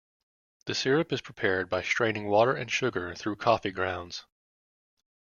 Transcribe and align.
The 0.65 0.73
syrup 0.73 1.13
is 1.13 1.21
prepared 1.21 1.69
by 1.69 1.83
straining 1.83 2.25
water 2.25 2.55
and 2.55 2.71
sugar 2.71 3.13
through 3.13 3.35
coffee 3.35 3.69
grounds. 3.69 4.25